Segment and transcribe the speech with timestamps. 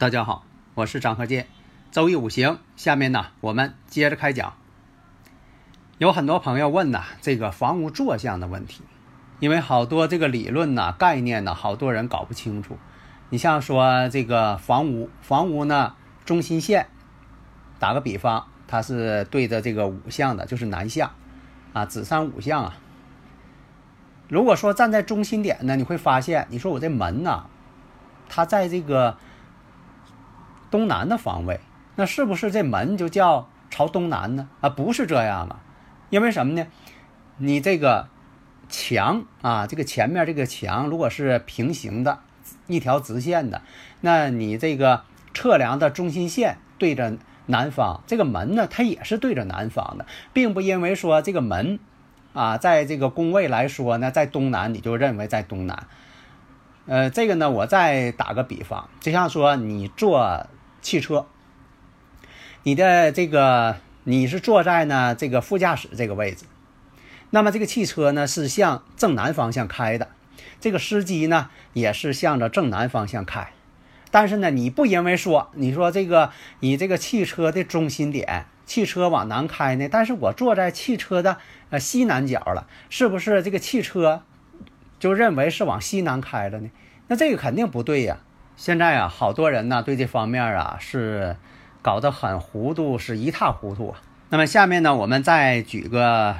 [0.00, 0.46] 大家好，
[0.76, 1.46] 我是张和建，
[1.92, 2.58] 周易五行。
[2.74, 4.54] 下面呢，我们接着开讲。
[5.98, 8.82] 有很多朋友问呐，这个房屋坐向的问题，
[9.40, 12.78] 因为好多这个理论呐、概念呢，好多人搞不清楚。
[13.28, 16.86] 你像说这个房屋，房屋呢中心线，
[17.78, 21.10] 打个比方，它是对着这个五向的，就是南向
[21.74, 22.78] 啊，子山五向啊。
[24.30, 27.44] 如果说站在中心点呢，你会发现，你说我这门呐，
[28.30, 29.18] 它在这个。
[30.70, 31.60] 东南的方位，
[31.96, 34.48] 那是不是这门就叫朝东南呢？
[34.60, 35.60] 啊，不是这样啊，
[36.10, 36.66] 因为什么呢？
[37.38, 38.08] 你这个
[38.68, 42.20] 墙啊，这个前面这个墙如果是平行的，
[42.66, 43.62] 一条直线的，
[44.00, 45.02] 那你这个
[45.34, 51.80] 测量的中心线对着南方，这个门呢，它也是对着南方的，并不因为说这个门
[52.32, 55.86] 啊，在这个宫位来说呢，在东南，你就认为在东南。
[56.86, 60.46] 呃，这个呢，我再打个比方，就像说你坐。
[60.82, 61.26] 汽车，
[62.62, 66.44] 你的这个你是坐在呢这个副驾驶这个位置，
[67.30, 70.08] 那么这个汽车呢是向正南方向开的，
[70.60, 73.52] 这个司机呢也是向着正南方向开，
[74.10, 81.38] 但是呢你不因为说你说这个你这个汽车的中心点，汽车往南开呢，但是我坐在汽车的
[81.70, 84.22] 呃西南角了，是不是这个汽车
[84.98, 86.70] 就认为是往西南开了呢？
[87.08, 88.20] 那这个肯定不对呀。
[88.60, 91.34] 现在啊，好多人呢对这方面啊是
[91.80, 94.02] 搞得很糊涂，是一塌糊涂啊。
[94.28, 96.36] 那么下面呢，我们再举个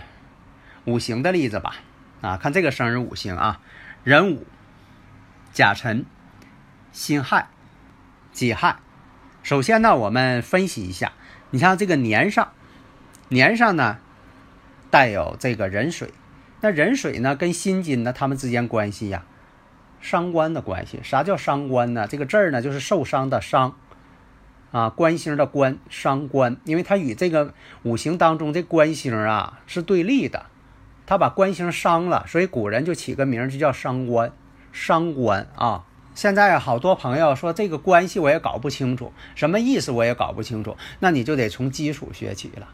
[0.85, 1.77] 五行的例子吧。
[2.21, 3.63] 啊，看这个生日五行啊，
[4.05, 4.45] 壬午、
[5.55, 6.05] 甲辰、
[6.93, 7.49] 辛亥、
[8.33, 8.77] 己亥。
[9.43, 11.13] 首先呢，我们分析一下，
[11.49, 12.53] 你像这个年上，
[13.31, 13.97] 年上呢
[14.91, 16.13] 带有这个壬水，
[16.61, 19.25] 那壬水呢跟辛金呢，它们之间关系呀。
[20.00, 22.06] 伤官的关系，啥叫伤官呢？
[22.09, 23.77] 这个字儿呢，就是受伤的伤，
[24.72, 27.53] 啊，官星的官，伤官，因为它与这个
[27.83, 30.47] 五行当中这官星啊是对立的，
[31.06, 34.33] 它把官星伤了，所以古人就起个名儿就叫伤官，
[34.72, 35.84] 伤官啊。
[36.15, 42.69] 现在好多朋友说这个关系我也搞不清楚，什么意思我也搞不清楚，那你就得从基础学起了。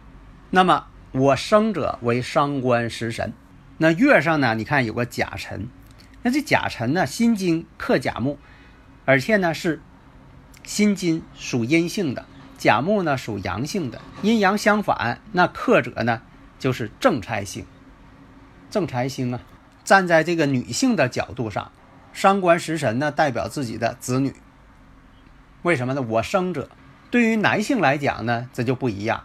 [0.50, 3.32] 那么我生者为伤官食神，
[3.78, 5.68] 那月上呢，你看有个甲辰。
[6.26, 8.36] 那这甲辰呢，辛金克甲木，
[9.04, 9.80] 而且呢是
[10.64, 12.26] 辛金属阴性的，
[12.58, 16.22] 甲木呢属阳性的，阴阳相反，那克者呢
[16.58, 17.64] 就是正财星。
[18.70, 19.40] 正财星啊，
[19.84, 21.70] 站在这个女性的角度上，
[22.12, 24.34] 伤官食神呢代表自己的子女。
[25.62, 26.02] 为什么呢？
[26.02, 26.68] 我生者，
[27.08, 29.22] 对于男性来讲呢，这就不一样。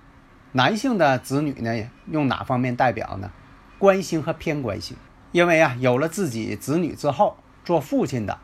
[0.52, 3.32] 男性的子女呢，用哪方面代表呢？
[3.80, 4.96] 官星和偏官星。
[5.32, 8.40] 因为啊，有了自己子女之后，做父亲的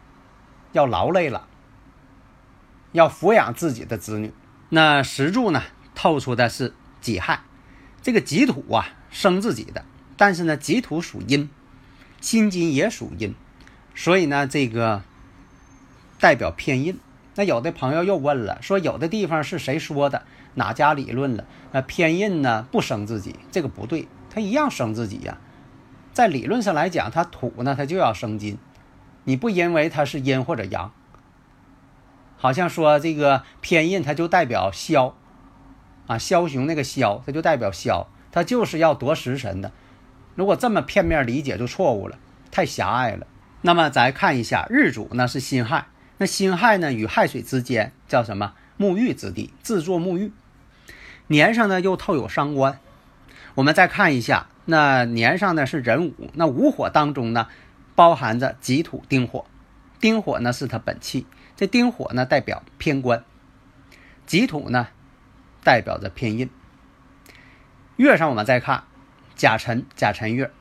[0.71, 1.47] 要劳累了，
[2.93, 4.33] 要抚养自己的子女。
[4.69, 5.63] 那石柱呢，
[5.95, 7.41] 透出的是己亥，
[8.01, 9.83] 这个己土啊生自己的，
[10.15, 11.49] 但是呢，己土属阴，
[12.21, 13.35] 辛金也属阴，
[13.93, 15.03] 所以呢，这个
[16.19, 16.99] 代表偏印。
[17.35, 20.23] 那有的朋友又问了，说有的地方是谁说的？
[20.55, 21.45] 哪家理论了？
[21.71, 25.37] 那偏印呢不生自己，这个不对，他一样生自己呀。
[26.17, 28.57] 在理论上来讲，它土呢，它就要生金，
[29.25, 30.91] 你不因为它是阴或者阳，
[32.37, 35.13] 好像说这个偏印它就代表枭，
[36.07, 39.71] 啊，枭雄那个枭，它就代表枭，它就是要夺食神的。
[40.33, 42.17] 如果这么片面理解就错误了，
[42.49, 43.27] 太狭隘了。
[43.61, 45.85] 那么再看一下日主呢是辛亥，
[46.17, 48.55] 那辛亥呢与亥水之间叫什么？
[48.79, 50.31] 沐浴之地，自作沐浴。
[51.27, 52.79] 年上呢又透有伤官，
[53.57, 54.47] 我们再看一下。
[54.65, 57.47] 那年上呢是壬午，那午火当中呢，
[57.95, 59.45] 包含着己土丁火，
[59.99, 61.25] 丁火呢是它本气，
[61.55, 63.23] 这丁火呢代表偏官，
[64.27, 64.89] 己土呢
[65.63, 66.51] 代表着偏印。
[67.95, 68.83] 月上我们再看
[69.35, 70.51] 甲辰，甲辰月，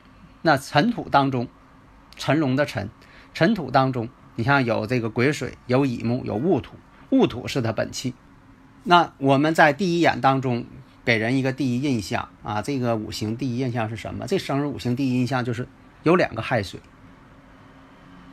[0.41, 1.47] 那辰土当中，
[2.15, 2.89] 辰龙的辰，
[3.35, 6.77] 辰土当中，你像有这个癸水，有乙木，有戊土，
[7.11, 8.15] 戊土是它本气。
[8.85, 10.65] 那我们在第一眼当中
[11.07, 12.61] 给人一个第一印象啊。
[12.61, 14.27] 这个五行第一印象是什么？
[14.27, 15.65] 这生日五行第一印象就是
[16.03, 16.81] 有两个亥水。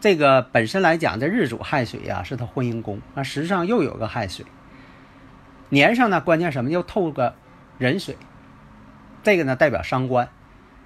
[0.00, 4.44] 这个本身来讲，这日主亥水呀，是他婚姻宫，那实际上又有个亥水。
[5.69, 6.71] 年上呢，关键什么？
[6.71, 7.37] 又透个
[7.79, 8.17] 壬水，
[9.23, 10.29] 这个呢代表伤官。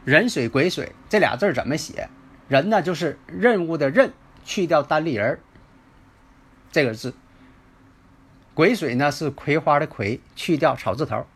[0.04, 2.10] 壬水癸水这俩字怎么写？
[2.48, 4.12] 人呢就是任务的任，
[4.44, 5.40] 去掉单立人
[6.70, 7.14] 这个字。
[8.52, 11.26] 癸水呢是葵花的葵，去掉草字头。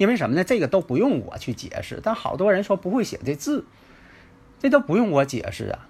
[0.00, 0.42] 因为什么呢？
[0.42, 3.66] 这个都不用我去解释，但好多人说不会写这字，
[4.58, 5.88] 这都不用我解释啊。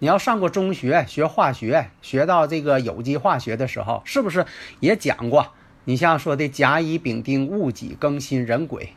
[0.00, 4.44] 你要上过中学学化学，学到这个有机化学的时候，是不是
[4.80, 5.54] 也讲过？
[5.84, 8.90] 你像说的甲乙丙丁戊己庚辛壬癸，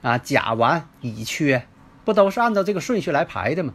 [0.00, 1.66] 啊，甲完乙缺，
[2.06, 3.74] 不都是按照这个顺序来排的吗？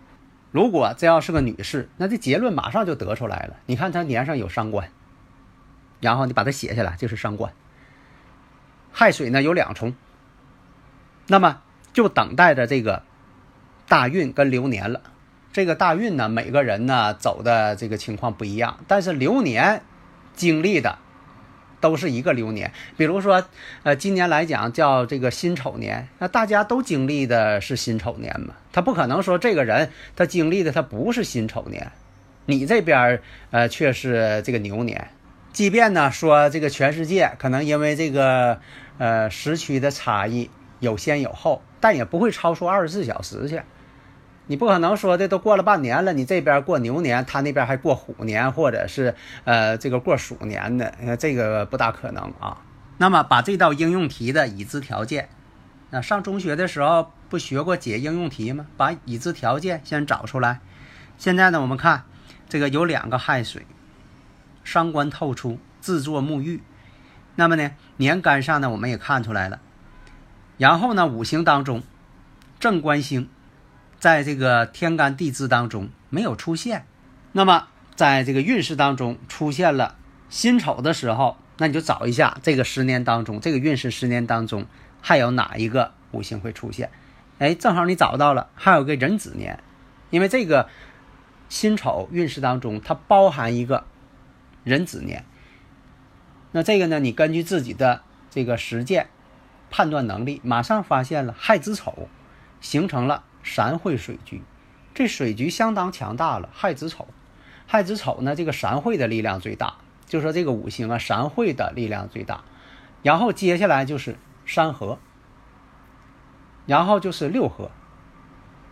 [0.49, 3.57] 如果这要是个女士，那这结论马上就得出来了。
[3.67, 4.89] 你看她年上有伤官，
[5.99, 7.53] 然后你把它写下来，就是伤官。
[8.91, 9.93] 亥水呢有两重，
[11.27, 11.61] 那么
[11.93, 13.03] 就等待着这个
[13.87, 15.01] 大运跟流年了。
[15.53, 19.81] 这个大运呢，每个人呢走的这个情况不一样，但是流年
[20.33, 20.97] 经历的
[21.81, 22.71] 都是一个流年。
[22.95, 23.43] 比如说，
[23.83, 28.55] 呃，今年来讲叫这个辛丑年，那大家都经历的是辛丑年嘛？
[28.71, 31.91] 他不可能说这个人他经历的他不是辛丑年，
[32.45, 35.09] 你这边呃却是这个牛年。
[35.53, 38.59] 即便呢说这个全世界可能因为这个
[38.97, 40.49] 呃时区的差异
[40.79, 43.61] 有先有后，但也不会超出二十四小时去。
[44.47, 49.15] 你不可能说的都过了半年了，你这边过牛年，他那边还过虎年，或者是
[49.45, 52.57] 呃这个过鼠年的，这个不大可能啊。
[52.97, 55.29] 那么把这道应用题的已知条件，
[55.89, 58.65] 那上中学的时候不学过解应用题吗？
[58.75, 60.59] 把已知条件先找出来。
[61.17, 62.03] 现在呢，我们看
[62.49, 63.65] 这个有两个亥水，
[64.63, 66.61] 伤官透出，自作沐浴。
[67.35, 69.59] 那么呢，年干上呢，我们也看出来了。
[70.57, 71.83] 然后呢，五行当中
[72.59, 73.29] 正官星。
[73.99, 76.87] 在这个天干地支当中没有出现，
[77.33, 79.95] 那么在这个运势当中出现了
[80.27, 84.65] 辛丑的时候，那你就找一下这个十年当中，这个运势十年当中
[85.01, 86.89] 还有哪一个五行会出现？
[87.37, 89.59] 哎，正好你找到了，还有个壬子年，
[90.09, 90.67] 因为这个
[91.47, 93.85] 辛丑运势当中它包含一个
[94.63, 95.25] 壬子年。
[96.51, 99.07] 那这个呢，你根据自己的这个实践
[99.69, 102.09] 判断能力，马上发现了亥子丑
[102.59, 103.23] 形成了。
[103.43, 104.43] 三会水局，
[104.93, 106.47] 这水局相当强大了。
[106.53, 107.07] 亥子丑，
[107.65, 112.43] 亥子丑呢，这个三会的力量最大，就说这个五行啊，三会的力量最大。
[113.01, 114.15] 然后接下来就是
[114.45, 114.99] 三合，
[116.67, 117.71] 然后就是六合，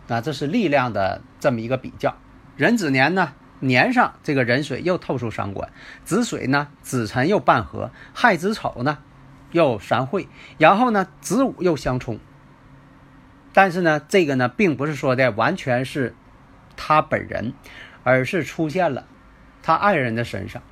[0.06, 2.14] 那这是力量的这么一个比较。
[2.56, 5.70] 壬子年呢，年上这个壬水又透出伤官，
[6.04, 8.98] 子水呢，子辰又半合，亥子丑呢，
[9.52, 10.28] 又三会，
[10.58, 12.18] 然后呢，子午又相冲。
[13.52, 16.14] 但是呢，这个呢，并不是说的完全是
[16.76, 17.52] 他本人，
[18.02, 19.06] 而是出现了
[19.62, 20.62] 他爱人的身上。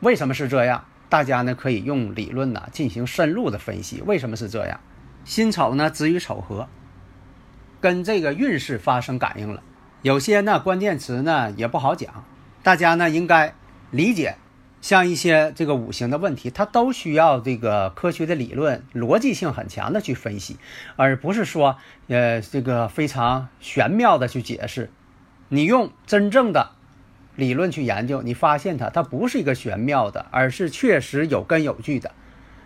[0.00, 0.84] 为什么是这样？
[1.08, 4.00] 大家呢可以用理论呢进行深入的分析。
[4.02, 4.80] 为什么是这样？
[5.24, 6.68] 辛丑呢，子与丑合，
[7.80, 9.62] 跟这个运势发生感应了。
[10.02, 12.24] 有些呢关键词呢也不好讲，
[12.62, 13.54] 大家呢应该
[13.90, 14.36] 理解。
[14.80, 20.56] 像一些这个五行的问题，它都需要这个科学的理论、逻辑性很强的去分析，
[20.96, 21.76] 而不是说，
[22.08, 24.90] 呃，这个非常玄妙的去解释。
[25.50, 26.70] 你用真正的
[27.36, 32.12] 理论去研究，你发现它，它不是一个玄妙的，而是确实有根有据的。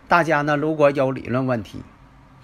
[0.07, 1.83] 大家呢，如果有理论问题，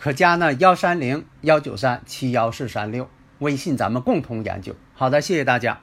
[0.01, 3.09] 可加呢幺三零幺九三七幺四三六
[3.41, 4.75] 微信，咱们共同研究。
[4.95, 5.81] 好的，谢谢大家。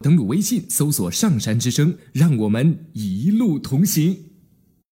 [0.00, 4.31] 登录微信，搜索“上山之声”，让我们一路同行。